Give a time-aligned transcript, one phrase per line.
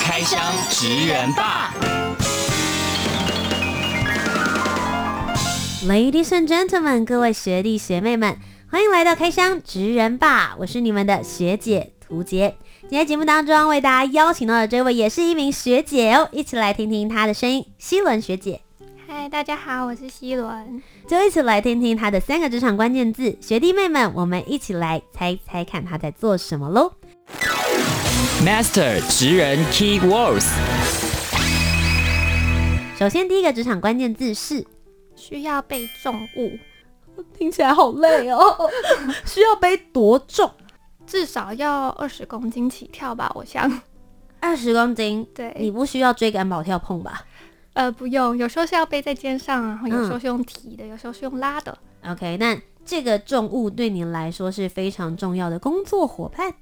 [0.00, 0.40] 开箱
[0.70, 1.74] 职人吧
[5.86, 8.38] ，Ladies and gentlemen，各位学弟学妹们，
[8.70, 12.56] 欢迎来到开箱职人吧，我是你们的学姐涂洁。
[12.82, 18.60] 今天节目当中为大家邀请到的这位也是一名学姐哦，一起来听听她的声音，希伦学姐。
[19.06, 26.92] 嗨，大家好，我是希伦，就一起来听听她的三个职场关键字，学弟妹们，我们一起来猜猜看她在做什么喽。
[28.44, 30.46] Master 职人 Key Words。
[32.98, 34.64] 首先，第一个职场关键字是
[35.16, 36.58] 需要背重物，
[37.36, 38.70] 听起来好累哦。
[39.26, 40.50] 需要背多重？
[41.06, 43.80] 至少要二十公斤起跳吧，我想。
[44.40, 45.26] 二十公斤？
[45.34, 45.54] 对。
[45.58, 47.22] 你不需要追赶跑跳碰吧？
[47.72, 48.36] 呃，不用。
[48.36, 51.76] 有时候是要背在肩上，然后有时候是用提的，嗯、有时候是用拉的。
[52.06, 56.52] OK，那这个重物对你来说是非常重要的工作伙伴。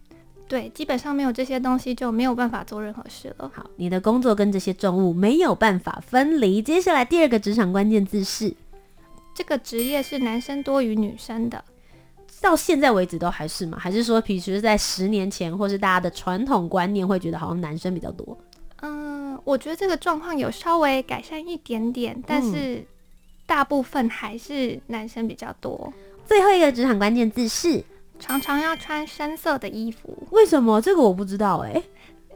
[0.52, 3.50] 对，基本上没有这些东西就没有办法做任何事了。
[3.54, 6.60] 好，你的工作跟这些重物没有办法分离。
[6.60, 8.54] 接下来第二个职场关键字是，
[9.34, 11.64] 这个职业是男生多于女生的，
[12.42, 13.78] 到现在为止都还是吗？
[13.80, 18.36] 还是说，平时在十年前，或是大家的传统观念会觉得好像男生比较多？
[18.82, 22.84] 嗯，我觉得这个状况有稍微改善一点点，但是
[23.46, 25.90] 大部分还是男生比较多。
[26.26, 27.82] 最后一个职场关键字是。
[28.22, 30.80] 常常要穿深色的衣服，为什么？
[30.80, 31.82] 这个我不知道哎、欸。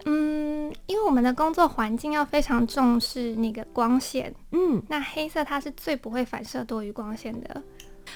[0.04, 4.34] 嗯，因为我们的工作环境要非常重视那个光线。
[4.50, 7.62] 嗯，那黑色它是最不会反射多余光线的。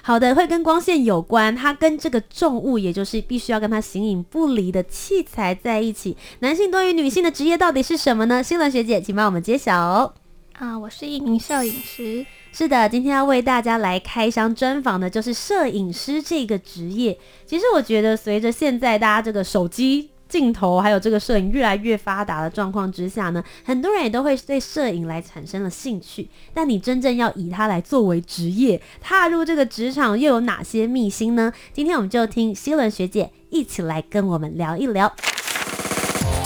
[0.03, 6.17] 好的，会跟光线有关，它跟这个重物，也就是必须要跟它形影不离的器材在一起。
[6.41, 8.43] 男性多于女性的职业到底是什么呢？
[8.43, 10.13] 新伦学姐，请帮我们揭晓哦。
[10.55, 12.27] 啊，我是一名摄影师。
[12.53, 17.17] 是的，今天要为大家来开箱专访的就是摄影师这个职业。
[17.47, 26.29] 其实我觉得，随着现在大家这个手机镜头还有这个摄影越来越发达的状况之下呢，很多人也都会对摄影来产生了兴趣。
[26.53, 31.53] 但你真正要以它来作为职业，踏入这个职场又有哪些秘辛呢？
[31.73, 35.11] 今天我们就听希伦学姐一起来跟我们聊一聊。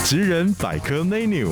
[0.04, 1.48] 职人百科 menu，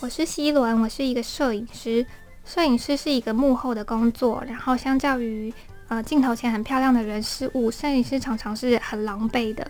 [0.00, 2.06] 我是希伦，我是一个摄影师。
[2.46, 5.52] 摄影师是一个幕后的工作，然后相较于
[5.88, 9.66] 呃镜头前很漂亮的人事物，摄影师常常是很狼狈的。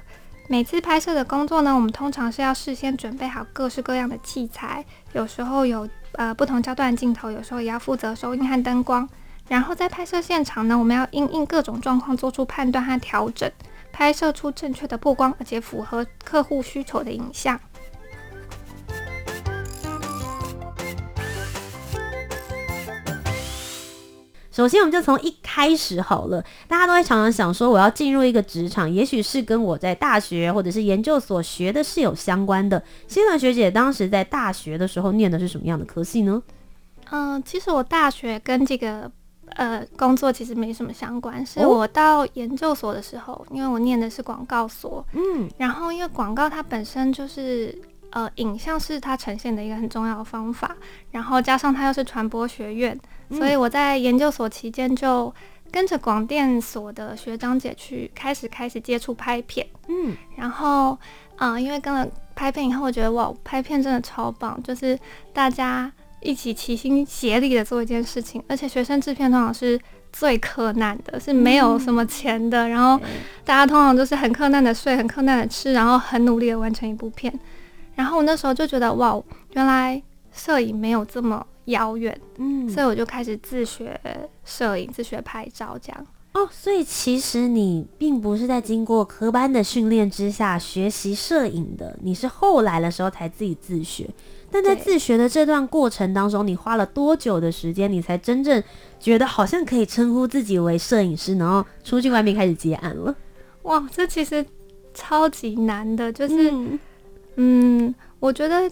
[0.48, 4.84] 每次拍摄的工作呢，我们通常是要事先准备好各式各样的器材，
[5.15, 9.09] 有时候有呃不同焦段镜头，有时候也要负责收音和灯光。
[9.48, 13.50] 然后在拍摄现场呢，我们要因应各种状况做出判断和调整，
[13.91, 17.59] 拍摄出正确的曝光而且符合客户需求的影像。
[24.56, 26.42] 首先，我们就从一开始好了。
[26.66, 32.82] 大家都会常常想说，我要进入一个职场，也许是跟我在大学或者是研究所学的是有相关的。
[33.06, 36.42] 希伦学姐当时在大学的时候念的是什么样的科系呢？
[37.10, 39.10] 嗯、呃，其实我大学跟这个
[39.50, 41.44] 呃工作其实没什么相关。
[41.44, 47.78] 是我到研究所的时候，因为我念的是广告所，嗯，然后因为广告它本身就是
[48.16, 50.75] 呃影像是它呈现的一个很重要的方法，
[51.10, 52.99] 然后加上它又是传播学院。
[53.31, 55.34] 所以我在研究所期间就
[55.71, 60.93] 跟着广电所的学长姐去开始开始接触拍片，嗯，然后
[61.37, 64.98] 啊、呃，因为跟了拍片以后，我觉得哇，拍片真的超棒，就是
[65.34, 69.78] 大家一起齐心协力的做一件事情，而且学生制片通常是
[70.12, 72.97] 最困难的，是没有什么钱的，然后
[73.44, 77.37] 大家通常都是很困难的睡，很困难的吃，然后很努力的完成一部片。
[77.96, 79.20] 然后我那时候就觉得哇，
[79.54, 80.00] 原来
[80.32, 81.44] 摄影没有这么。
[81.66, 84.00] 遥远，嗯，所以我就开始自学
[84.44, 86.06] 摄影，自学拍照，这样。
[86.32, 94.09] 哦，所以其实你并不是在经过科班的训练之下学习摄影的，你是后来的时候才自己自学。
[94.48, 98.62] 但在自学的这段过程当中，你花了多久的时间，你才真正
[99.00, 103.12] 觉得好像可以称呼自己为摄影师，然后出去外面开始接案了？
[103.62, 104.47] 哇，这其实
[104.94, 106.78] 超级难的，就是，嗯，
[107.36, 108.71] 嗯，我觉得。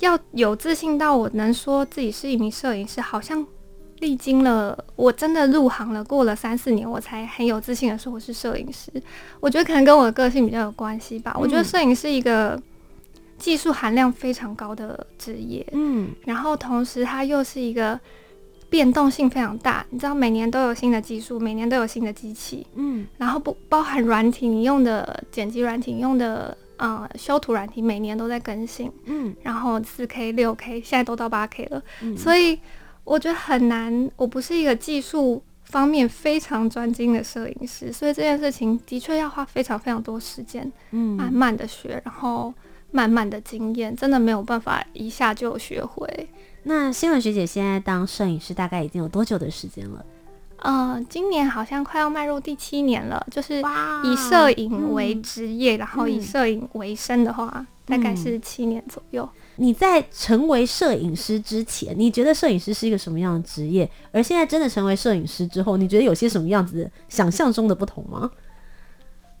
[0.00, 3.42] 要有自信到我能说自己是一名摄影师，好像
[4.00, 8.92] 历经了我真的入行了，过了三四年，我才很有自信的说我是摄影师。
[9.40, 11.34] 我觉得可能跟我的个性比较有关系吧。
[11.40, 12.60] 我觉得摄影是一个
[13.38, 17.98] 技术含量非常高的职业，嗯，然后同时它又是一个
[18.68, 32.58] 变动性非常大，你知道每年都有新的技术，每年都有新的机器，嗯，然后不包含软体，你用的剪辑软体，你用的呃修图软体，每年都在更新，嗯，然后四 K、六 K，现在都到八 K 了，嗯，所以
[33.04, 34.10] 我觉得很难。
[34.16, 42.52] 我不是一个技术方面非常专精的摄影师，所以这件事情的确要花非常非常多时间，嗯，慢慢的学，然后。
[42.92, 46.08] 慢慢的经验，真的没有办法一下就学会。
[46.62, 50.06] 那新闻学姐现在当摄影师大概已经有多久的时间了？
[50.66, 59.28] 呃，今年好像快要迈入第七年了，就是以摄影为职业，嗯、然后以摄影为生的话，嗯、大概是七年左右。
[59.56, 63.88] 你在成为摄影师之前，你觉得摄影师是一个什么样的职业？
[64.10, 68.30] 而现在真的成为摄影师之后，你觉得有些什么样子想象中的不同吗？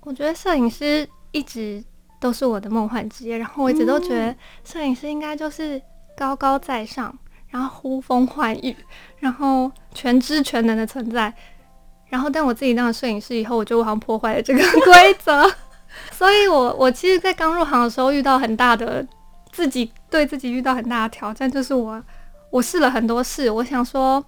[0.02, 1.84] 我觉得摄影师一直。
[2.18, 4.34] 都是我的梦幻职业，然后我一直都觉得
[4.64, 5.80] 摄影师应该就是
[6.16, 7.16] 高高在上，
[7.56, 8.76] 然后呼风唤雨，
[9.18, 11.32] 然后全知全能的存在。
[12.10, 15.50] 然后，但我自己当了摄影师以后，我就好像破坏了这个 规则。
[16.12, 19.04] 所以我我其实，在刚入行的时候遇到很大的
[19.50, 22.02] 自己对自己遇到很大的挑战，就是我
[22.50, 23.50] 我试了很多事。
[23.50, 24.22] 我想说，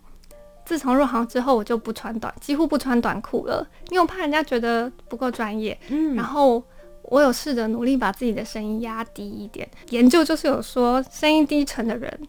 [0.65, 5.79] 自从入行之后，我就不穿短，几乎不穿短裤了，因为我怕人家觉得不够专业。
[5.91, 6.63] 嗯，然后。
[7.11, 12.21] 我有试着努力把自己的声音压低一点，研究就是有说声音低沉的人，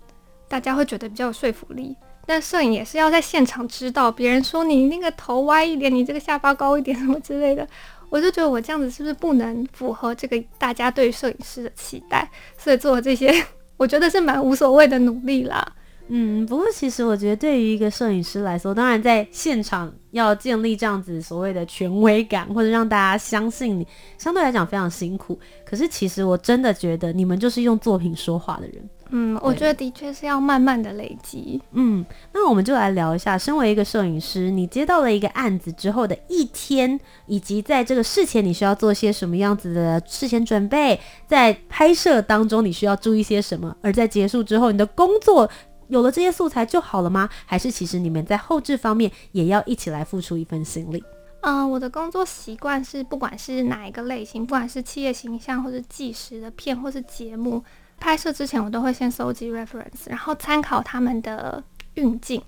[0.50, 1.96] 大家会觉得比较有说服力。
[2.26, 7.68] 但摄影也是要在现场知道，别人说你那个头歪一点，你这个下巴高一点什么之类的，
[8.10, 12.30] 我就觉得我这样子是不是不能符合这个大家对摄影师的期待？
[12.58, 13.34] 所以做这些，
[13.78, 15.66] 我觉得是蛮无所谓的努力啦。
[16.12, 23.88] 嗯，不过其实我觉得，对于一个摄影师来说，当然在现场要建立这样子所谓的权威感，或者让大家相信你，
[24.18, 25.40] 相对来讲非常辛苦。
[25.64, 28.90] 可是其实我真的觉得，你们就是用作品说话的人。
[29.10, 31.62] 嗯，我觉得的确是要慢慢的累积。
[31.72, 45.50] 嗯，那我们就来聊一下，身为一个摄影师，你接到了一个案子之后的一天，以及在这个事前你需要做些什么样子的事前准备，在拍摄当中你需要注意些什么，而在结束之后，你的工作。
[45.88, 47.28] 有了这些素材就好了吗？
[47.48, 51.04] 还是其实你们在后置方面也要一起来付出一份心力？
[51.42, 57.64] 嗯、呃，我的工作习惯是，不管是哪一个类型，不管是企业形象，或是纪实的片，或是节目
[58.00, 61.64] 拍摄之前，我都会先搜集 reference，然后参考他们的
[61.96, 62.42] 运镜，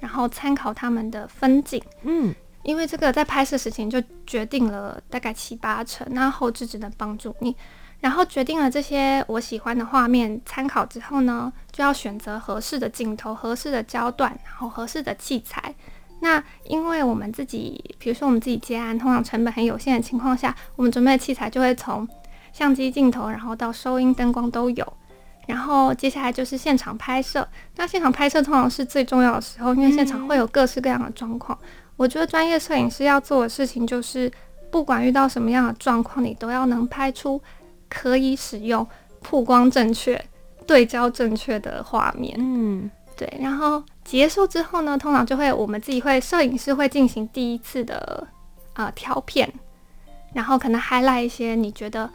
[0.00, 1.82] 然后参考他们的分镜。
[2.02, 7.56] 嗯，因为这个在拍摄时前就决定了大概七八成，那后置只能帮助你。
[8.00, 15.74] 然后决定了这些我喜欢的画面，参考之后呢，就要选择合适的镜头、合适的焦段，然后合适的器材。
[16.20, 22.06] 那因为我们自己，比如说我们自己接案，通常成本很有限的情况下，我们准备的器材就会从
[22.58, 24.92] 相机镜头，然后到收音、灯光都有。
[25.46, 27.46] 然后接下来就是现场拍摄。
[27.76, 31.56] 那现场拍摄通常是最重要的时候，因为现场会有各式各样的状况。
[31.96, 34.30] 我觉得专业摄影师要做的事情就是，
[34.72, 37.40] 不管遇到什么样的状况，你都要能拍出。
[37.90, 38.86] 可以使用
[39.22, 40.22] 曝光正确、
[40.66, 42.36] 对焦正确的画面。
[42.38, 43.26] 嗯，对。
[43.40, 48.28] 然后结束之后呢，通常就会我们自己会摄影师会进行第一次的
[48.74, 49.50] 呃调片，
[50.34, 52.10] 然后可能 highlight 一些你觉得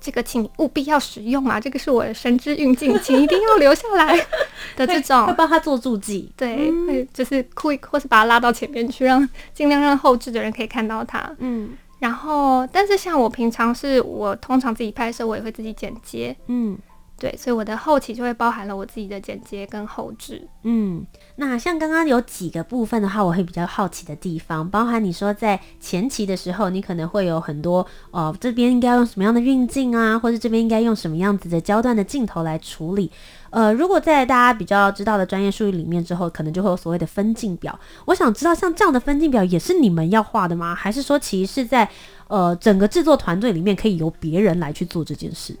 [0.00, 4.16] 这个请你务必要使用啊，这个是我的神之运镜，请一定要留下来
[4.76, 6.32] 的这种，会帮他做注记。
[6.36, 11.30] 对，嗯、会就是 quick 或是把他拉到前面去，让尽量让后置的人可以看到他。
[11.38, 11.76] 嗯。
[11.98, 16.74] 然后，但是像我平常是我通常自己拍摄，我也会自己剪接，嗯，
[17.20, 21.04] 对，所以我的后期就会包含了我自己的剪接跟后制，嗯，
[21.36, 33.10] 那像刚刚有几个部分的话，我会比较好奇的地方，包含你说在前期的时候，你可能会有很多，呃，这边应该用什么样的运镜啊，或者这边应该用什么样子的焦段的镜头来处理。
[33.50, 37.78] 呃，如果在大家比较知道的专业术语里面之后，可能就会有所谓的分镜表。
[38.06, 40.74] 我想知道，像这样的分镜表也是你们要画的吗？
[40.74, 41.86] 还是说，其实是在
[42.28, 45.54] 呃整个制作团队里面可以由别人来去做这件事？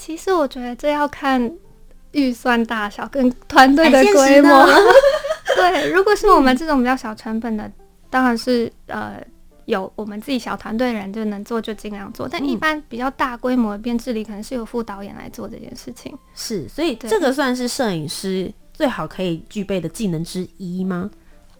[0.00, 1.52] 其实我觉得这要看
[2.12, 4.66] 预算大小跟团队的规模。
[5.56, 7.72] 对，如果是我们这种比较小成本的，嗯、
[8.08, 9.22] 当然是呃。
[9.66, 12.26] 有我们自己小团队的人就能做，就尽量做。
[12.28, 16.12] 但一般比较大规模的编制里，可能是由副导演来做这件事情。
[16.34, 21.08] 是，所以这个算是摄影师最好可以具备的技能之一吗？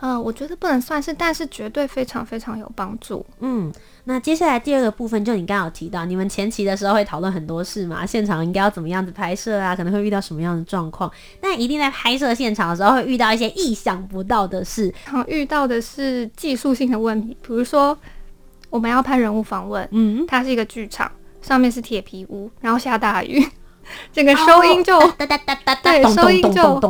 [0.00, 3.24] 呃，我觉得不能算是，但是绝对非常非常有帮助。
[3.40, 3.70] 嗯，
[4.04, 8.06] 那接下来第二个部分，就你刚刚有提到，你们前期的时候会讨论很多事嘛？
[8.06, 9.76] 现场应该要怎么样子拍摄啊？
[9.76, 11.10] 可能会遇到什么样的状况？
[11.38, 14.90] 但一定在拍摄现场的时候会遇到一些意想不到的事。
[15.04, 17.96] 好，遇到的是技术性的问题，比如说
[18.70, 23.46] 我们要拍人物访问，嗯，它是一个剧场，上面是铁皮屋，然后下大雨。
[24.12, 26.80] 整个收音就哒哒哒哒对，收音就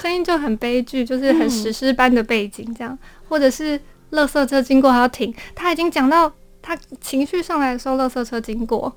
[0.00, 2.96] 声 音就很悲剧，就是很史诗般的背景这样，
[3.28, 3.78] 或者是
[4.12, 6.30] 垃圾车经过还要停，他已经讲到
[6.60, 8.92] 他情绪上来的时候，垃圾车经过，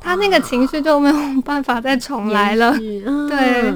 [0.00, 2.76] 他那个情绪就没有办法再重来了，
[3.28, 3.74] 对。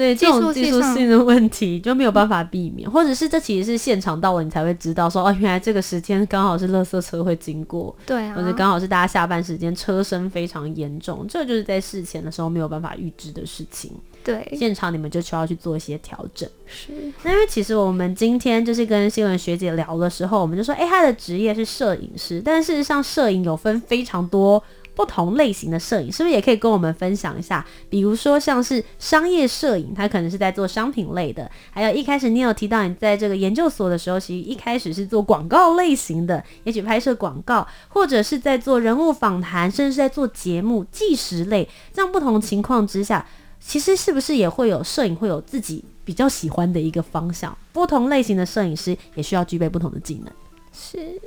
[0.00, 13.92] 所以这种技术性的问题就没有办法避免，或者是这其实是现场到了你才会知道说哦，原来这个时间刚好是垃圾车会经过，对啊，或者刚好是大家下班时间车声非常严重，这就是在事前的时候没有办法预知的事情。
[14.24, 16.48] 对，现场你们就需要去做一些调整。
[16.66, 16.92] 是，
[17.22, 24.62] 那因为其实我们今天就是跟新闻学姐聊的时候，我们就说，哎，她的职业是摄影师，但事实上摄影有分非常多。
[25.00, 27.64] 不同类型的摄影是不是也可以跟我们分享一下？
[27.88, 41.66] 比如说像是商业摄影，它可能是在做商品类的；还有一开始你有提到你在这个研究所的时候，其实一开始是做广告类型的，也许拍摄广告，或者是在做人物访谈，甚至是在做节目纪实类。
[41.94, 43.26] 这样不同情况之下，
[43.58, 47.56] 其实是不是也会有摄影会有自己比较喜欢的一个方向？
[47.72, 50.30] 不同类型的摄影师也需要具备不同的技能。
[50.74, 51.18] 是。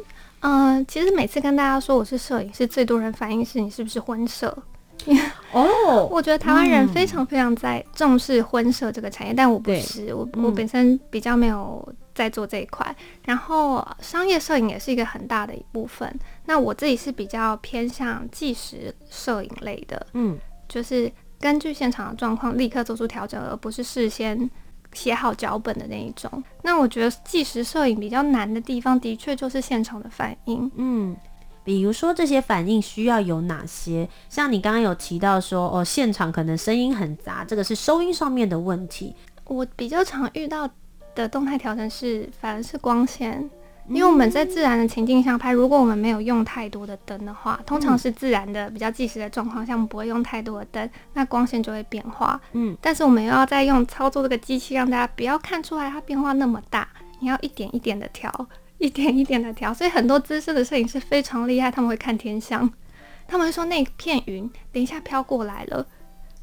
[0.43, 4.55] 嗯、呃，其实每次跟大家说我是摄影师，最多人反映是你是不是婚摄？
[5.51, 12.95] 哦、 oh, 我觉得台湾人非常非常在重视婚摄这个产业，嗯、但我不是，我我本身比较没有在做这一块。
[13.25, 16.13] 然后商业摄影也是一个很大的一部分。
[16.45, 20.37] 那我自己是比较偏向纪实摄影类的，嗯，
[20.69, 24.49] 就是根据现场的状况立刻做出调整，而不是事先。
[24.93, 30.71] 写好脚本的那一种，那我觉得即时摄影比较难的地方，的确就是现场的反应。
[30.75, 31.15] 嗯，
[31.63, 34.07] 比如说这些反应需要有哪些？
[34.29, 39.15] 像你刚刚有提到说，哦，现场可能声音很杂，这个是收音上面的问题。
[39.45, 40.69] 我比较常遇到
[41.13, 43.49] 的动态调整是，反而是光线。
[43.89, 52.39] 因为我们在自然的情境下拍，如果我们没有用太多的灯的话，通常是自然的比较即时的状况下，我们不会用太多的灯，那光线就会变化。
[52.53, 56.87] 嗯，但是我们又要再用操作这个机器，让大家不要看出来它变化那么大，
[57.19, 58.31] 你要一点一点的调，
[58.77, 59.73] 一点一点的调。
[59.73, 62.71] 所以很多资深的摄影师非常厉害，他们会看天象，
[63.27, 65.85] 他们会说那片云等一下飘过来了，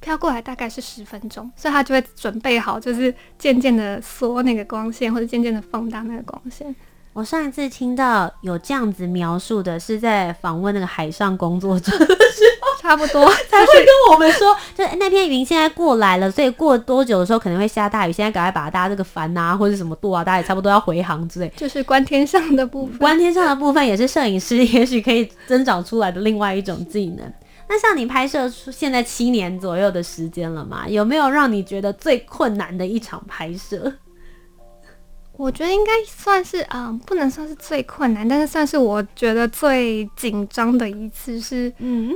[0.01, 6.75] 飘过来大概是十分钟，所以他就会准备好，就是渐渐的缩那个光线，或者渐渐的放大那个光线。
[7.13, 21.53] 我上一次听到有这样子描述的，是在访问那个海上工作者的时候，差不多 才会跟我们说，就那片云现在过来了，所以过多久的时候可能会下大雨，现在赶快把大家这个帆啊或者什么舵啊，大家也差不多要回航之类。
[21.57, 27.33] 就是观天上的部分，观天上的部分也是摄影师也许可以增长出来的另外一种技能。
[27.69, 30.89] 那像你拍摄出现在七年左右的时间了嘛？
[30.89, 33.93] 有没有让你觉得最困难的一场拍摄？
[35.41, 42.15] 我觉得应该算是，嗯，不能算是最困难，但是算是我觉得最紧张的一次是，嗯，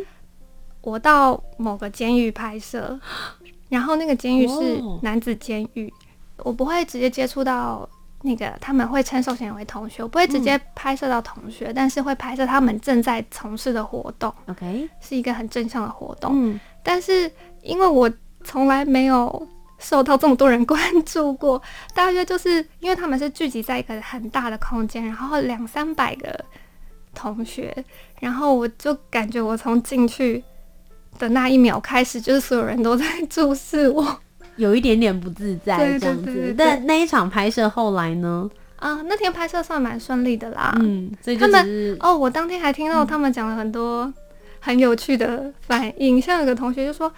[0.83, 3.01] 我到某个监狱拍摄，
[3.71, 5.91] 然后那个监狱是男子监狱，
[6.37, 7.89] 我不会直接接触到
[8.21, 17.31] 那个，他们会称受刑人为同学，我不会直接拍摄到同学，但是会拍摄他们正在从事的活动，OK，是一个很正向的活动，嗯，但是
[17.63, 18.13] 因为我
[18.45, 19.49] 从来没有。
[19.79, 21.61] 受到这么多人关注过，
[21.95, 26.33] 大约就是因为他们是聚集在一个很大的空间，然后两三百个
[27.15, 27.85] 同学，
[28.21, 30.43] 然后我就感觉我从进去
[31.19, 34.19] 的那一秒开始，就是所有人都在 注视我，
[34.57, 36.55] 有一点点不自在这样子。
[36.57, 38.49] 但那一场拍摄后来呢？
[38.77, 40.75] 啊，那天拍摄算蛮顺利的啦。
[40.81, 44.13] 嗯，所以他们哦，我当天还听到他们讲了很多
[44.61, 47.13] 很有趣的反应，嗯、像有个同学就说。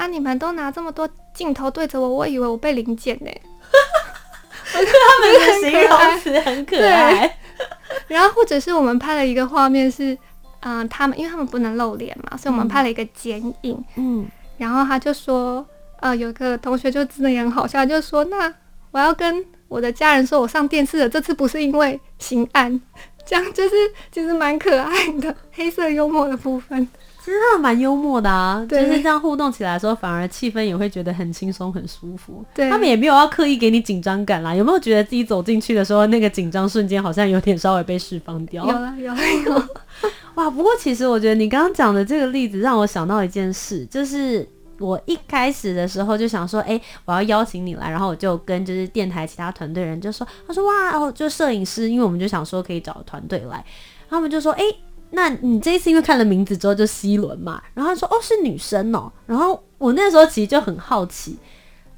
[0.00, 0.06] 啊！
[0.06, 3.30] 你们都拿这么多镜头对着我，我以为我被临检呢。
[4.72, 7.36] 我觉得他们的形容词很可爱。
[8.08, 10.14] 然后或者是我们拍了一个画面是，
[10.60, 13.84] 嗯、呃，他们因为他们不能露脸嘛，所以我们拍了一个剪影。
[13.96, 14.26] 嗯。
[14.56, 15.66] 然后他就说，
[16.00, 18.50] 呃，有个同学就真的也很好笑，就说：“那
[18.92, 22.80] 我要跟我的家人说，我上电视了，这次不是因为刑案。
[23.26, 23.74] ”这样就是
[24.10, 26.88] 其实蛮可爱的黑色幽默的部分。
[27.22, 32.42] 其实他们蛮幽默的啊，就是这样互动起来的时候，反而气氛也会觉得很轻松、很舒服。
[32.54, 34.54] 对，他们也没有要刻意给你紧张感啦。
[34.54, 38.64] 有没有觉得自己走进去的时候，那个紧张瞬间好像有点稍微被释放掉？
[38.64, 39.68] 有了，有了，有了。
[40.36, 40.48] 哇！
[40.48, 44.48] 不过其实我觉得你刚刚讲的这个例子让我想到一件事，就是
[44.78, 53.62] 我一开始的时候就想说，哎、欸，我要邀请你来，然后我就跟就是电台其他团队人就说，他说哇，哦，就摄影师，因为我们就想说可以找团队来，
[54.08, 54.76] 他们就说，哎、欸。
[55.10, 61.36] 那你这一次因为看了名字之后就 C 轮嘛，然后他说哦是女生哦，然后我那时候其实就很好奇，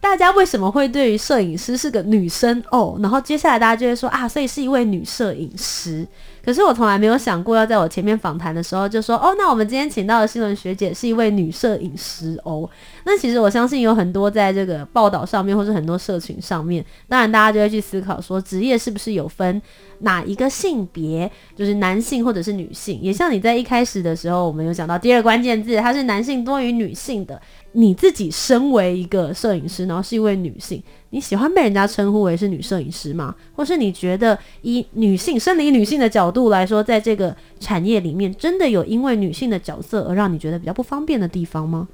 [0.00, 6.06] 大家为什么会对于摄影师是个女生哦，然后接下来大家就会说啊，所以是一位女摄影师，
[6.44, 12.68] 可是我从来没有想过要在我前面访谈的时候就说，哦，那我们今天请到的新闻学姐是一位女摄影师哦。
[13.04, 19.60] 那其实我相信有很多在这个报道上面，或是很多社群上面，当然大家就会去思考说，职业是不是有分
[20.00, 23.00] 哪一个性别，就是男性或者是女性？
[23.00, 27.40] 也像你在一开始的时候，我们有讲到第二关键字，它是男性多于女性的。
[27.74, 33.34] 你自己身为一个摄影师，然后是一位女性，你喜欢被人家称呼为是女摄影师吗？
[33.54, 41.88] 或是你觉得以女性、生理女性的角度来说，在这个产业里面，真的有因为女性的角色而让你觉得比较不方便的地方吗？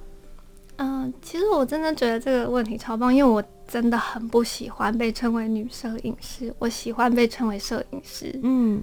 [0.76, 8.36] 嗯、呃，其实我真的觉得这个问题超棒，因为我真的很不喜欢被称为女摄影师，我喜欢被称为摄影师。
[8.42, 8.82] 嗯，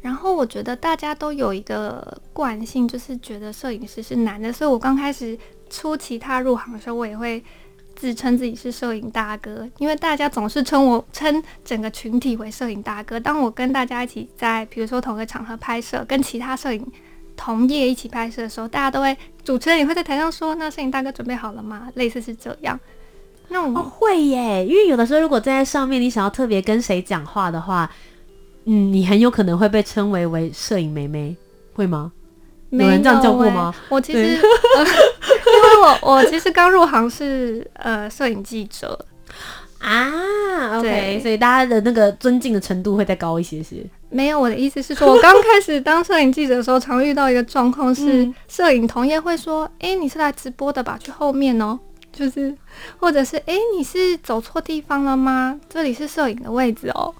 [0.00, 5.36] 然后我觉得大家都有一个惯性，就是觉得摄影师是男的，所以我刚开始。
[5.70, 7.42] 初期踏入行的时候，我也会
[7.94, 13.18] 自称自己是摄影大哥，因为大家总是称我称整个群体为摄影大哥。
[13.18, 16.86] 当我跟大家一起在比如说同一个场合拍摄，跟其他摄影
[17.36, 22.78] 同业一起拍摄的时候，大家都会主持人也会在台上说：“那摄影大哥准备好了吗？”类似是这样。
[23.48, 27.90] 那我、哦、会耶，因为有的时候如果站在上面，你想要特别跟谁讲话的话，
[28.64, 31.36] 嗯，你很有可能会被称为为摄影妹妹，
[31.74, 32.12] 会吗？
[32.70, 33.72] 有人这样叫过吗？
[33.72, 34.36] 欸、我其实，
[34.76, 34.84] 呃、
[35.56, 38.98] 因 为我我其实刚入行是呃摄影记者
[39.78, 43.84] 啊，OK，所以大家的那个尊敬的程度会再高一些些。
[44.08, 50.98] 没有，我的意思是说，我刚开始当摄影记者的时候，常遇到一个状况是，摄影同业会说：“哎、嗯欸，你是来直播的吧？
[51.02, 51.78] 去后面哦。”
[52.12, 52.54] 就是，
[52.98, 55.58] 或者是：“哎、欸，你是走错地方了吗？
[55.68, 57.14] 这里是摄影的位置哦。”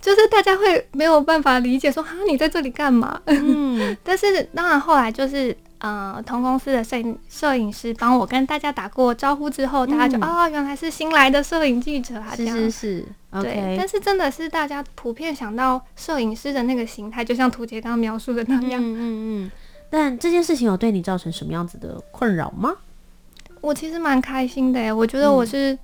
[0.00, 3.20] 就是大家会没有办法理解说，哈，你在这里干嘛？
[3.26, 13.06] 嗯， 但是当然后来就是呃，同公司的摄影摄影师帮我跟大家打过招呼之后，大家就啊、原来是新来的摄影记者啊，这样是是是，
[13.42, 13.52] 对。
[13.52, 18.98] Okay 但是真的是大家普遍想到摄影师的那个形态，就像图杰刚刚描述的那样，嗯嗯
[19.44, 19.50] 嗯。
[19.90, 22.74] 但这件事情有对你造成什么样子的困扰吗？
[23.60, 25.78] 我其实蛮开心的耶，我觉得我是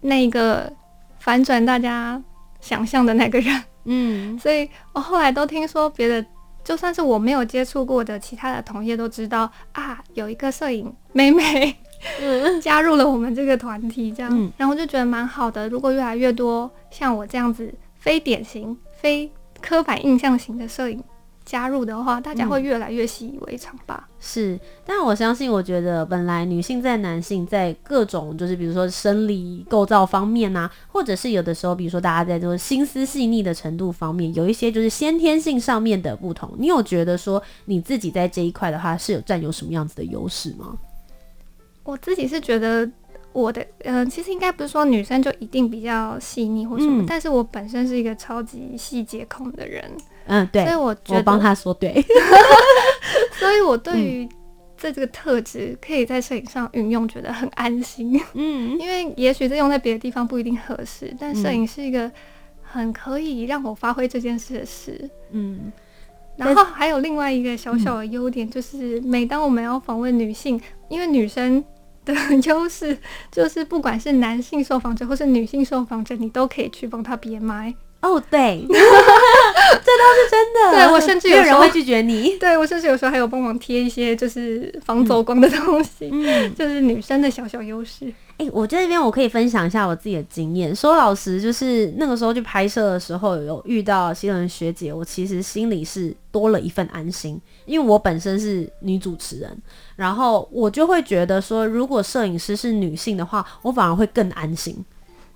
[0.00, 0.72] 那个
[1.18, 2.22] 反转大家。
[2.60, 6.24] 想象的那个人，嗯， 所以我后来都听说别的，
[6.64, 11.76] 就算是我没有接触过的其他的同业都知道啊，有一个摄影妹妹，
[12.20, 15.68] 嗯， 加入了我们这个团体，这样，嗯，然后就觉得蛮好的。
[15.68, 21.04] 如果越来越多像我这样子非典型、非刻板印象型的摄影。
[21.44, 24.08] 加入的话，大家会越来越习以为常吧？
[24.08, 36.50] 嗯、是，但我相信，我觉得本来女性在男性在各种就是比如说生理构造方面啊，或者是有的时候，比如说大家在这个心思细腻的程度方面，有一些就是先天性上面的不同。
[36.58, 40.76] 你有觉得说你自己在这一块的话是有占有什么样子的优势吗？
[41.82, 42.90] 我自己是觉得
[43.34, 49.84] 我的，嗯、呃，其实应该不是说女生就一定比较细腻或什么，嗯、但是我本身是一个超级细节控的人。
[50.26, 51.92] 嗯，对，所以我觉得我帮他说对，
[53.38, 54.26] 所以我对于
[54.76, 58.18] 在这个特质可以在摄影上运用，觉得很安心。
[58.34, 62.10] 嗯， 因为也许这用在别的地方不一定合适，但摄影是一个
[62.62, 65.10] 很可以让我发挥这件事的事。
[65.32, 65.72] 嗯，
[66.36, 71.62] 然后还有另外一个小小的优点，就是每当我们要访问女性，因为女生
[72.04, 72.14] 的
[72.44, 72.96] 优势
[73.30, 77.74] 就是不管是男性受访者或是女性受访者，你都可以去帮他别麦。
[78.00, 80.72] 哦，对， 这倒是真的。
[80.76, 82.36] 对，我甚至有，有人会拒绝你。
[82.38, 88.12] 对，我甚至有时候还有帮忙贴一些就是防走光的东西，嗯，就是女生的小小优势。
[88.36, 90.74] 哎、我这边我可以分享一下我自己的经验。
[90.74, 99.56] 说老实，就是那个时候去拍摄的时候，有遇到希伦学姐，我其实心里是多了一份安心，因为我本身是女主持人，
[99.94, 104.84] 然后我就会觉得说，如果摄影师是女性的话，我反而会更安心。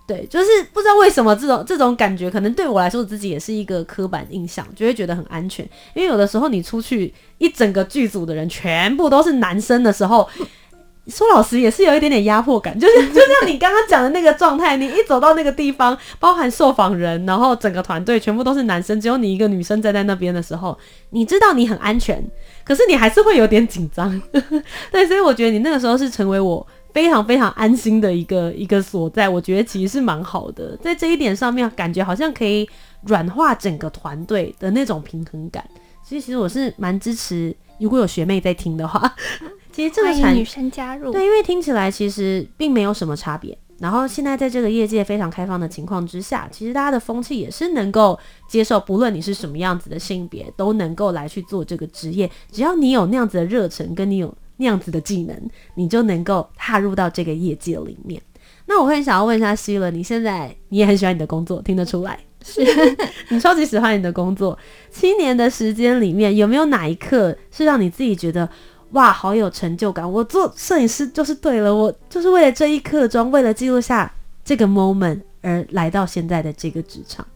[0.06, 5.62] 对，就是不知道为什么这种这种感觉，可能对我来说，我自己也是一个刻板印象，就会觉得很安全。
[5.94, 10.26] 因为有的时候你出去一整个剧组的人全部都是男生的时候，
[11.08, 12.72] 说老实也是有一点点压迫感。
[12.80, 20.78] 就是就像你刚刚讲的那个状态，你一走到那个地方，包含受访人，然后整个团队全部都是男生，只有你一个女生站在那边的时候，
[21.10, 22.24] 你知道你很安全，
[22.64, 24.22] 可是你还是会有点紧张。
[24.92, 26.66] 对，所以我觉得你那个时候是成为我。
[26.90, 32.68] 非常非常安心的一个一个所在，我觉得其实是蛮好的，在这一点上面，感觉好像可以
[33.02, 35.62] 软化整个团队的那种平衡感。
[36.02, 39.14] 所以其实我是蛮支持，如果有学妹在听的话，
[39.78, 43.56] 其实这个产女生加入，对，因为听起来其实并没有什么差别。
[43.78, 54.34] 然后现在在这个业界非常开放的情况之下，其实大家的风气也是能够接受，不论你是什么样子的性别，都能够来去做这个职业，只要你有那样子的热忱，跟你有。
[54.60, 55.40] 那样子的技能，
[55.76, 58.20] 你就能够踏入到这个业界里面。
[58.66, 62.18] 那我会想要问一下希伦，你现在你也很喜欢你的工作，听得出来。
[62.44, 62.60] 是
[63.30, 64.58] 你超级喜欢你的工作。
[64.90, 68.48] 七年的时间里面，有没有哪一刻是让你自己觉得
[68.92, 70.10] 哇，好有成就感？
[70.10, 74.10] 我做摄影师就是对了，我就是为了这一刻钟，为了记录下
[74.44, 77.26] 这个 moment 而来到现在的这个职场。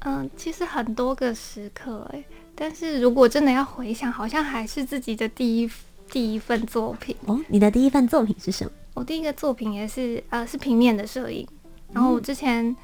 [0.00, 5.70] 嗯，其实很多个时刻哎，但是如果真的要回想，好像还是自己的第一
[6.10, 7.38] 第一份作品哦。
[7.48, 8.70] 你的第一份作品是什么？
[8.94, 11.46] 我第一个作品也是呃是平面的摄影，
[11.92, 12.74] 然后我之前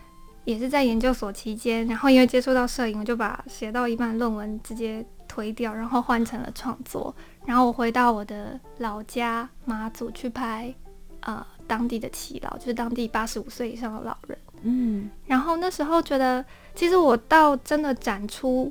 [0.44, 7.14] 也是在研究所期间，然后因为接触到摄影，我就把写到一半论文直接推掉，然后换成了创作。
[7.48, 10.74] 然后我回到我的老家马祖去拍
[11.20, 14.38] 呃当地的耆老，就是当地八十五岁以上的老人。
[14.64, 18.70] 嗯，然后那时候觉得，其实我到真的展出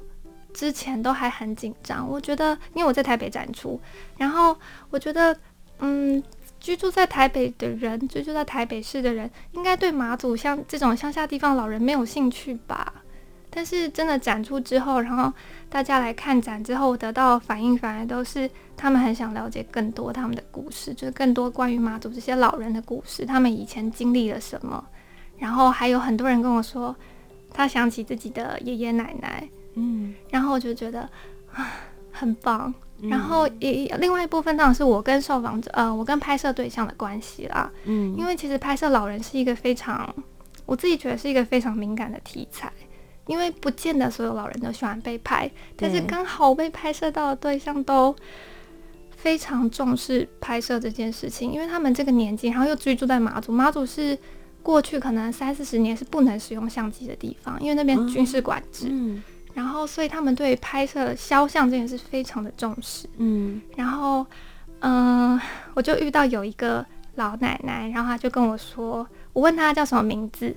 [0.54, 2.08] 之前都还很紧张。
[2.08, 3.82] 我觉得，因为我在台北展出，
[4.16, 4.56] 然后
[4.92, 5.36] 我觉得，
[5.80, 6.24] 嗯。
[6.60, 12.92] 居住在台北的人，居住在台北市的人，应该对马祖像这种乡下地方老人没有兴趣吧？
[13.50, 15.32] 但是真的展出之后，然后
[15.70, 24.84] 大家来看展之后，得到反应反而都是他们很想了解更多他们的故事，就是更多关于马祖这些老人的故事，他们以前经历了什么。
[25.38, 26.96] 然后还有很多人跟我说，
[27.54, 31.02] 他想起自己的爷爷奶奶，嗯，然后我就觉得
[31.54, 31.72] 啊，
[32.12, 32.74] 很棒。
[33.00, 37.72] 然后也另外一部分当然是我跟受访者，呃，我跟拍摄对象的关系啦。
[37.84, 40.12] 嗯，因为其实拍摄老人是一个非常，
[40.66, 42.74] 我自己觉得是一个非常敏感的题材，
[43.28, 48.16] 因为不见得所有老人都喜欢被拍，但是刚好被拍摄到的对象都
[49.16, 54.18] 非常重视拍摄这件事情，因为他们这个年纪，然后又居住在马祖，马祖是
[54.64, 58.88] 过去可能三四十年是不能使用相机的地方，因为那边军事管制。
[58.90, 59.16] 嗯。
[59.16, 59.24] 嗯
[59.58, 63.10] 然后，所以他们对拍摄肖像这件事非常的重视。
[63.18, 64.24] 嗯，然后，
[64.82, 65.42] 嗯、呃，
[65.74, 66.86] 我就遇到有一个
[67.16, 70.56] 老奶奶，然后她就跟我说，我问她叫什么名字，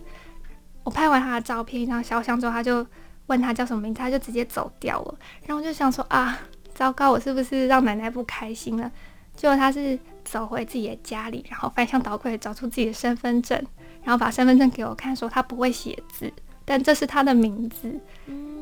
[0.84, 2.86] 我拍完他的照片一张肖像之后，他就
[3.26, 5.14] 问他叫什么名字，他就直接走掉了。
[5.46, 6.38] 然后我就想说啊，
[6.74, 8.90] 糟糕，我是不是让奶奶不开心了？
[9.36, 13.58] 结果他是走回自己的家里，然后翻箱倒柜找出自己的身份证，
[14.02, 16.32] 然后把身份证给我看，说他不会写字。
[16.64, 17.92] 但这是他的名字，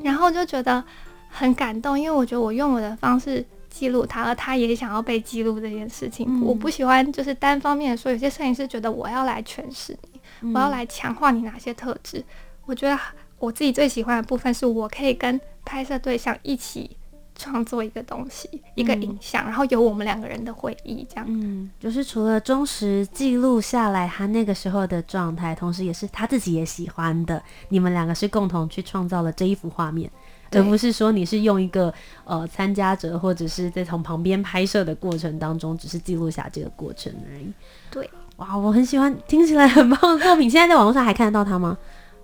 [0.02, 0.82] 然后就觉得
[1.28, 6.26] 很感动，因为我觉得我用我的方式记录他，而他也想要被记录这件事情。
[6.26, 10.17] 嗯、我不喜欢就是单方面的说，有些摄影师觉得我要来诠释你，嗯、
[10.54, 12.24] 我要来强化你哪些特质。
[12.66, 12.98] 我觉得
[13.38, 16.96] 我自己最喜欢的部分是我可以跟拍摄对象一起。
[17.40, 21.24] 创作一个东西，一个影像，嗯、然后有我们两个人的回忆，这样。
[21.28, 27.40] 嗯，就是除了忠实记录下来他那个时候的状态，同时也是他自己也喜欢的。
[27.68, 30.10] 你们两个是共同去创造了这一幅画面，
[30.50, 37.52] 而不是说你是用一个呃参加者或者是在从旁边拍摄的过程当中，只是记录下这个过程而已。
[37.88, 40.48] 对，哇，我很喜欢，听起来很棒的作品。
[40.48, 41.76] 现在在网络上还看得到它吗？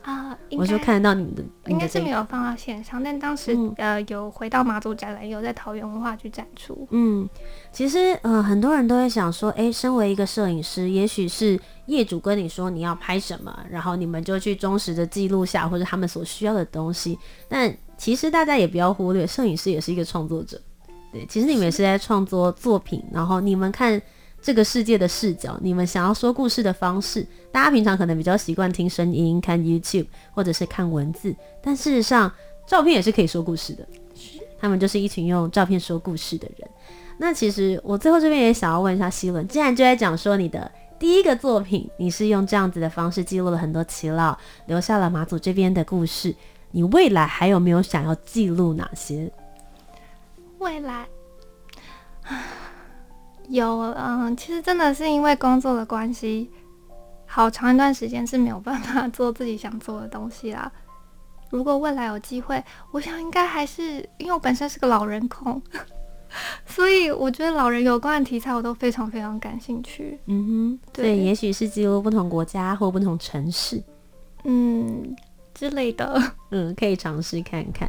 [0.02, 6.86] 啊，我就看得到你们的，应该是没有放到线上，但当时、嗯、呃有回到马祖展览，有在桃园文化局展出。
[6.90, 7.26] 嗯，
[7.72, 17.18] 其实呃很多人都会想说，哎、欸，身为一个摄影师，也许是业主跟你说你要拍什么，然后你们就去忠实的记录下或者他们所需要的东西。
[17.48, 20.60] 但其实大家也不要忽略，摄影师也是一个创作者。
[21.10, 24.00] 对，其实你们也是在创作作品，然后你们看。
[24.44, 32.30] 这个世界的视角，你们想要说故事的方式，大家平常可能比较习惯听声音、看 YouTube 或者是看文字，但事实上，
[32.66, 33.88] 照片也是可以说故事的。
[34.60, 36.68] 他们就是一群用照片说故事的人。
[37.16, 46.34] 那其实我最后这边也想要问一下希伦，既然就在讲说你的第一个作品，你是用这样子的方式记录了很多耆老，留下了马祖这边的故事，
[46.70, 49.32] 你未来还有没有想要记录哪些？
[50.58, 51.06] 未来。
[53.48, 56.50] 有，嗯，其实真的是因为工作的关系，
[57.26, 60.70] 好长一段时间是没有办法 做自己想做的东西啦。
[61.50, 65.62] 如果未来有机会，我想应该还是因为我本身是个老人控，
[66.66, 70.18] 所以我觉得老人有关的题材我都非常非常感兴趣。
[70.26, 73.80] 嗯哼，对，也许是记录不同国家或不同城市，
[74.42, 75.14] 嗯
[75.54, 77.88] 之类的，嗯，可以尝试看看。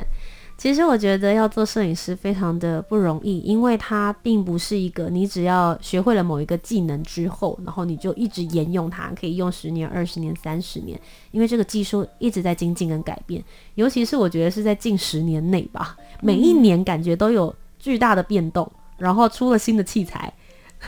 [0.57, 10.99] 其实我觉得要做摄影师非常的不容易，因为它并不是一个你只要学会了某一个技能之后，然后你就一直沿用它，可以用十年、二十年、三十年，
[11.31, 13.43] 因为这个技术一直在精进跟改变。
[13.75, 20.33] 尤其是我觉得是在近十年内吧，每一年感觉都有巨大的变动，然后出了新的器材。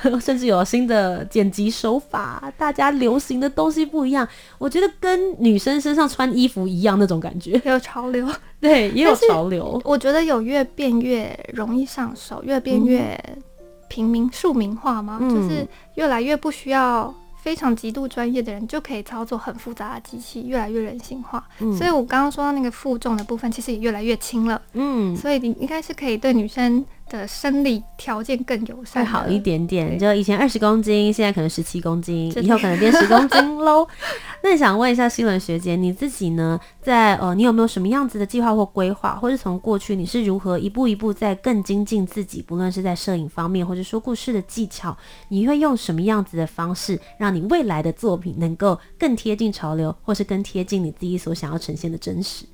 [0.22, 4.28] 甚至有新的剪辑手法，大家流行的东西不一样。
[4.58, 8.28] 我觉得跟女生身上穿衣服一样那种感觉， 有潮流，
[8.60, 9.82] 对，也有潮流。
[9.84, 13.20] 我觉得有越变越容易上手，越变越
[13.88, 15.20] 平民庶民化吗？
[15.22, 21.42] 嗯、就是越来越不需要非常极度专业的人就可以操作很复杂的机器，越来越人性化。
[21.60, 24.62] 嗯、所以我刚刚说到那个负重的部分，其实也越来越轻了。
[24.74, 29.98] 嗯，所以你应该是可以对女生的生理条件更友善，会好一点点。
[29.98, 33.88] 就以前二十公斤，现在可能十七公斤，以后可能变十公斤喽。
[34.44, 44.96] 那想问一下希伦学姐，你自己呢，在呃，你有没有什么样子的计划或规划，或是从过去你是如何一步一步在更精进自己，不论是在摄影方面，或者说故事的技巧，
[45.30, 52.46] 你会用什么样子的方式，让你未来的作品能够更贴近潮流，或是更贴近你自己所想要呈现的真实？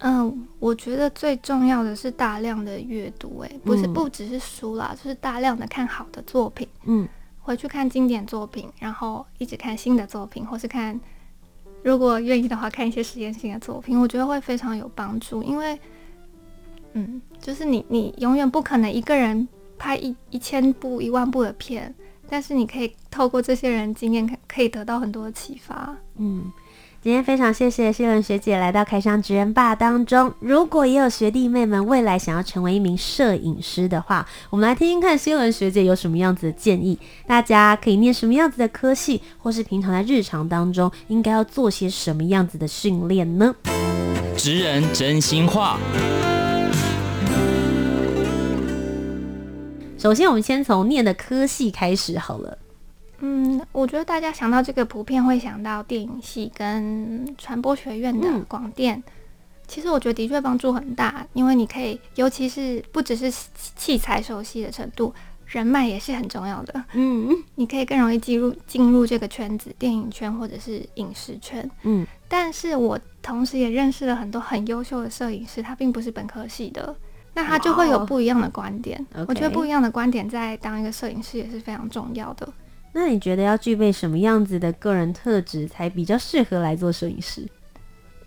[0.00, 7.08] 嗯，我觉得最重要的是大量的阅读，哎，不是不只是书啦，就是大量的看好的作品，嗯，
[7.40, 11.00] 回去看经典作品，然后一直看新的作品，或是看，
[11.82, 15.78] 如果愿意的话，看一些实验性的作品，我觉得会非常有帮助，因为，
[16.92, 21.94] 嗯，就是你你永远不可能一个人拍一一千部一万部的片，
[22.28, 26.52] 但是你可以透过这些人经验，可可以得到很多的启发，嗯。
[27.06, 30.34] 今天非常谢谢希伦学姐来到开箱职人吧当中。
[30.40, 36.98] 如果也有学弟妹们未来想要成为一名摄影师的话，我们来听听看希伦学姐有什么样子的建议。
[37.24, 43.54] 大家可以念什么样子的科系，或是平常在日常当中应该要做些什么样子的训练呢？
[44.36, 45.78] 职人真心话。
[49.96, 52.58] 首先，我们先从念的科系开始好了。
[53.20, 58.96] 嗯，我觉得大家想到这个，普遍会想到电影系跟传播学院的广电。
[58.98, 59.02] 嗯、
[59.66, 63.32] 其实我觉得的确帮助很大，因为你可以，尤其是不只是
[63.76, 65.14] 器材熟悉的程度，
[65.46, 66.84] 人脉也是很重要的。
[66.92, 71.68] 嗯，你可以更容易进入进入这个圈子，电影圈或者是影视圈。
[71.82, 76.94] 嗯，但是我同时也认识了很多很优秀的摄影师，他并不是本科系的，
[77.32, 79.04] 那他就会有不一样的观点。
[79.26, 82.46] 我觉得不一样的观点在当一个摄影师也是非常重要的。
[82.98, 87.46] 那你觉得要具备什么样子的个人特质才比较适合来做摄影师？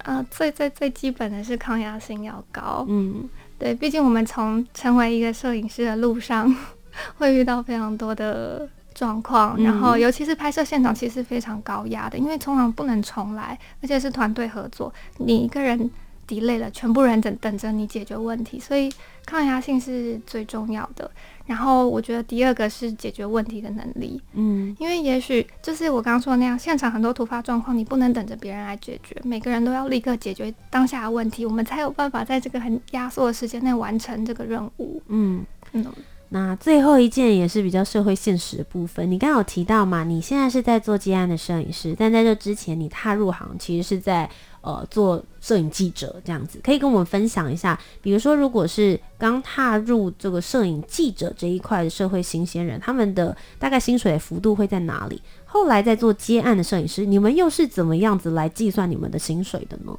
[0.03, 2.85] 呃，最最最基本的是抗压性要高。
[2.87, 3.27] 嗯，
[3.57, 6.55] 对，毕竟我们从成为一个摄影师的路上，
[7.17, 15.89] 会遇到非常多的状况，嗯、然后尤其是拍摄现场，其实非常高压的，因为通常不能重来，而且是团队合作，你一个人
[16.27, 18.87] delay 了，全部人等等着你解决问题，所以
[19.25, 21.09] 抗压性是最重要的。
[21.49, 35.01] 然后我觉得第二个是解决问题的能力，嗯，因为也许就是我刚刚说的那样，现场很多突发状况，你不能等着别人来解决，每个人都要立刻解决当下的问题，我们才有办法在这个很压缩的时间内完成这个任务。
[35.07, 35.83] 嗯嗯。
[36.29, 44.29] 那最后一件也是比较社会现实的部分，你刚有提到嘛，你现在是在做接案的摄影师，但在这之前你踏入行其实是在。
[44.61, 47.79] 呃，做摄影记者这样子，可以跟我们分享一下。
[48.01, 55.21] 比如说，如果是刚踏入这个摄影记者这一块的社会新鲜人，他们的大概薪水幅度会在哪里？
[55.45, 59.97] 后来在做接案的摄影师，你们又是怎么样子来计算你们的薪水的呢？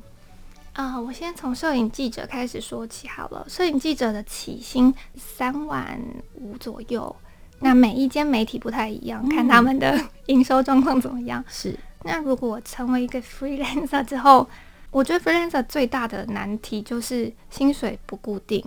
[0.73, 3.45] 啊、呃，我先从摄影记者开始说起好了。
[3.49, 6.01] 摄影记者的起薪三万
[6.35, 7.15] 五左右，
[7.59, 11.45] 那每一间媒体不太一样，嗯、看他们的营收状况怎么样。
[11.49, 11.77] 是。
[12.03, 14.49] 那如果我成为一个 freelancer 之后，
[14.91, 18.65] 我觉得 freelancer 最大的难题就是薪水不固定。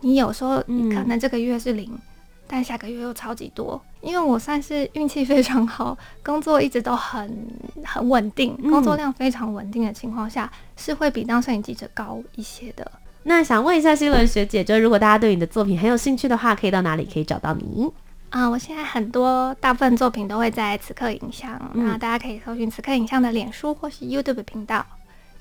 [0.00, 2.00] 你有时候你可能这个月是零，嗯、
[2.46, 3.82] 但下个月又超级多。
[4.06, 7.48] 因为我算是运气非常好，工作一直都很
[7.84, 12.88] 很稳定，工作量非常稳定的情况下，嗯、是会比当摄影记者高一些的。
[13.24, 17.92] 那想问一下新伦学姐，就如果大家对你的作品很有兴趣的话，可以到哪里可以找到你？
[18.30, 24.86] 啊、呃，我现在很多大部分作品都会在此刻影像，那、嗯、大家可以搜寻此刻影像的脸书或是 YouTube 频道。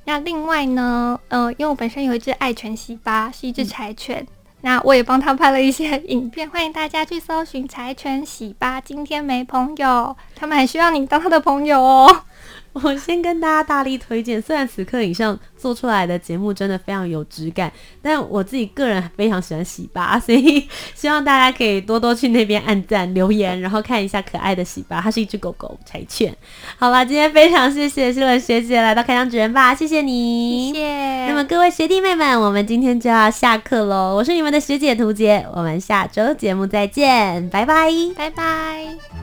[0.06, 4.28] 那另外呢，呃，因为我本身有一只爱犬西巴，是一只柴犬，嗯、
[4.65, 8.82] 那我也帮他拍了一些影片， 欢迎大家去搜寻柴犬喜巴。
[8.82, 12.23] 今天没朋友，他们还需要你当他的朋友哦。
[12.73, 26.36] 我先跟大家大力推荐，虽然此刻影像做出来的节目真的非常有质感，但我自己个人非常喜欢喜巴， 所以希望大家可以多多去那边按赞、留言，然后看一下可爱的喜巴，它是一只狗狗柴犬。
[26.78, 31.14] 好啦，今天非常谢谢希伦学姐来到开箱主人吧，谢谢你，谢谢。
[31.43, 39.14] 各位学弟妹们，我们今天就要下课喽，我是你们的学姐图杰，我们下周节目再见，拜拜，拜拜。